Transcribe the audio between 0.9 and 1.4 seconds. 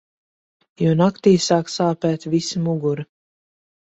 naktī